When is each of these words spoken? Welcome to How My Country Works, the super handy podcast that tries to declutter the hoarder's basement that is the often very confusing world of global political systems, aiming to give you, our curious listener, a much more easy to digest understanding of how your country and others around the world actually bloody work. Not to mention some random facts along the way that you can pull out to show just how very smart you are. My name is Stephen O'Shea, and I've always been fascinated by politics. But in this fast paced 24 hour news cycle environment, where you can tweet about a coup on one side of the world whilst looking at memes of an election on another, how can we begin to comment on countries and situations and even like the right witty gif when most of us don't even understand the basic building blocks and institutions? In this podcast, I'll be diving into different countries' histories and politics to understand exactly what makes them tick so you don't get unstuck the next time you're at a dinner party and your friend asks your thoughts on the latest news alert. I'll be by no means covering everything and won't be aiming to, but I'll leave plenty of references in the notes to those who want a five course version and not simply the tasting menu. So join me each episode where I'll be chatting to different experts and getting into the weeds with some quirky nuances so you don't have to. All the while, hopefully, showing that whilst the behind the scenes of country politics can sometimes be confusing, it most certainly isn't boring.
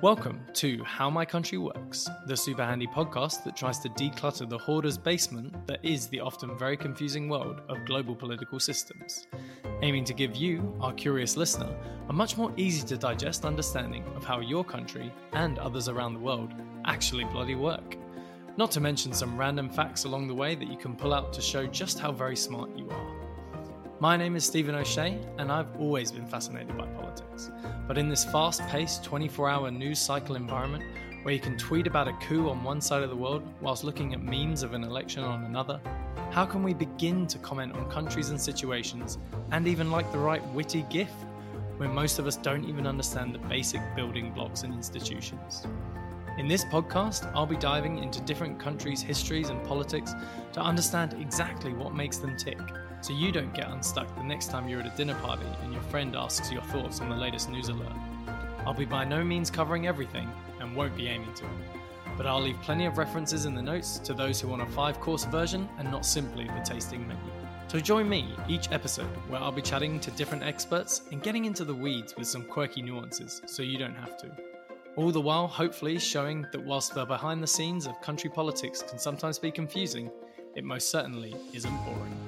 Welcome 0.00 0.42
to 0.52 0.84
How 0.84 1.10
My 1.10 1.24
Country 1.24 1.58
Works, 1.58 2.08
the 2.26 2.36
super 2.36 2.64
handy 2.64 2.86
podcast 2.86 3.42
that 3.42 3.56
tries 3.56 3.80
to 3.80 3.88
declutter 3.88 4.48
the 4.48 4.56
hoarder's 4.56 4.96
basement 4.96 5.66
that 5.66 5.84
is 5.84 6.06
the 6.06 6.20
often 6.20 6.56
very 6.56 6.76
confusing 6.76 7.28
world 7.28 7.62
of 7.68 7.84
global 7.84 8.14
political 8.14 8.60
systems, 8.60 9.26
aiming 9.82 10.04
to 10.04 10.14
give 10.14 10.36
you, 10.36 10.72
our 10.80 10.92
curious 10.92 11.36
listener, 11.36 11.76
a 12.10 12.12
much 12.12 12.36
more 12.36 12.52
easy 12.56 12.86
to 12.86 12.96
digest 12.96 13.44
understanding 13.44 14.04
of 14.14 14.22
how 14.24 14.38
your 14.38 14.62
country 14.62 15.12
and 15.32 15.58
others 15.58 15.88
around 15.88 16.14
the 16.14 16.20
world 16.20 16.52
actually 16.84 17.24
bloody 17.24 17.56
work. 17.56 17.96
Not 18.56 18.70
to 18.72 18.80
mention 18.80 19.12
some 19.12 19.36
random 19.36 19.68
facts 19.68 20.04
along 20.04 20.28
the 20.28 20.34
way 20.34 20.54
that 20.54 20.70
you 20.70 20.76
can 20.76 20.94
pull 20.94 21.12
out 21.12 21.32
to 21.32 21.42
show 21.42 21.66
just 21.66 21.98
how 21.98 22.12
very 22.12 22.36
smart 22.36 22.70
you 22.76 22.88
are. 22.88 23.07
My 24.00 24.16
name 24.16 24.36
is 24.36 24.44
Stephen 24.44 24.76
O'Shea, 24.76 25.18
and 25.38 25.50
I've 25.50 25.74
always 25.76 26.12
been 26.12 26.28
fascinated 26.28 26.78
by 26.78 26.86
politics. 26.86 27.50
But 27.88 27.98
in 27.98 28.08
this 28.08 28.24
fast 28.24 28.60
paced 28.68 29.02
24 29.02 29.50
hour 29.50 29.72
news 29.72 29.98
cycle 29.98 30.36
environment, 30.36 30.84
where 31.24 31.34
you 31.34 31.40
can 31.40 31.58
tweet 31.58 31.88
about 31.88 32.06
a 32.06 32.12
coup 32.22 32.48
on 32.48 32.62
one 32.62 32.80
side 32.80 33.02
of 33.02 33.10
the 33.10 33.16
world 33.16 33.42
whilst 33.60 33.82
looking 33.82 34.14
at 34.14 34.22
memes 34.22 34.62
of 34.62 34.72
an 34.72 34.84
election 34.84 35.24
on 35.24 35.42
another, 35.46 35.80
how 36.30 36.46
can 36.46 36.62
we 36.62 36.74
begin 36.74 37.26
to 37.26 37.38
comment 37.38 37.72
on 37.72 37.90
countries 37.90 38.30
and 38.30 38.40
situations 38.40 39.18
and 39.50 39.66
even 39.66 39.90
like 39.90 40.12
the 40.12 40.18
right 40.18 40.46
witty 40.50 40.86
gif 40.90 41.10
when 41.78 41.92
most 41.92 42.20
of 42.20 42.28
us 42.28 42.36
don't 42.36 42.66
even 42.66 42.86
understand 42.86 43.34
the 43.34 43.40
basic 43.48 43.80
building 43.96 44.30
blocks 44.30 44.62
and 44.62 44.72
institutions? 44.72 45.66
In 46.38 46.46
this 46.46 46.64
podcast, 46.66 47.28
I'll 47.34 47.46
be 47.46 47.56
diving 47.56 47.98
into 47.98 48.20
different 48.20 48.60
countries' 48.60 49.02
histories 49.02 49.48
and 49.48 49.60
politics 49.66 50.14
to 50.52 50.60
understand 50.60 51.14
exactly 51.14 51.72
what 51.72 51.96
makes 51.96 52.18
them 52.18 52.36
tick 52.36 52.60
so 53.00 53.12
you 53.12 53.32
don't 53.32 53.54
get 53.54 53.70
unstuck 53.70 54.14
the 54.16 54.22
next 54.22 54.50
time 54.50 54.68
you're 54.68 54.80
at 54.80 54.92
a 54.92 54.96
dinner 54.96 55.14
party 55.16 55.46
and 55.62 55.72
your 55.72 55.82
friend 55.82 56.16
asks 56.16 56.50
your 56.50 56.62
thoughts 56.62 57.00
on 57.00 57.08
the 57.08 57.16
latest 57.16 57.50
news 57.50 57.68
alert. 57.68 57.92
I'll 58.66 58.74
be 58.74 58.84
by 58.84 59.04
no 59.04 59.22
means 59.22 59.50
covering 59.50 59.86
everything 59.86 60.28
and 60.60 60.74
won't 60.74 60.96
be 60.96 61.08
aiming 61.08 61.32
to, 61.34 61.44
but 62.16 62.26
I'll 62.26 62.42
leave 62.42 62.60
plenty 62.62 62.86
of 62.86 62.98
references 62.98 63.44
in 63.44 63.54
the 63.54 63.62
notes 63.62 63.98
to 64.00 64.12
those 64.12 64.40
who 64.40 64.48
want 64.48 64.62
a 64.62 64.66
five 64.66 65.00
course 65.00 65.24
version 65.24 65.68
and 65.78 65.90
not 65.90 66.04
simply 66.04 66.46
the 66.46 66.60
tasting 66.64 67.06
menu. 67.06 67.22
So 67.68 67.78
join 67.78 68.08
me 68.08 68.34
each 68.48 68.72
episode 68.72 69.14
where 69.28 69.40
I'll 69.40 69.52
be 69.52 69.62
chatting 69.62 70.00
to 70.00 70.10
different 70.12 70.42
experts 70.42 71.02
and 71.12 71.22
getting 71.22 71.44
into 71.44 71.64
the 71.64 71.74
weeds 71.74 72.16
with 72.16 72.26
some 72.26 72.44
quirky 72.44 72.82
nuances 72.82 73.42
so 73.46 73.62
you 73.62 73.78
don't 73.78 73.94
have 73.94 74.16
to. 74.18 74.30
All 74.96 75.12
the 75.12 75.20
while, 75.20 75.46
hopefully, 75.46 75.98
showing 75.98 76.46
that 76.50 76.64
whilst 76.64 76.94
the 76.94 77.04
behind 77.04 77.40
the 77.40 77.46
scenes 77.46 77.86
of 77.86 78.00
country 78.00 78.30
politics 78.30 78.82
can 78.82 78.98
sometimes 78.98 79.38
be 79.38 79.52
confusing, 79.52 80.10
it 80.56 80.64
most 80.64 80.90
certainly 80.90 81.36
isn't 81.52 81.84
boring. 81.84 82.27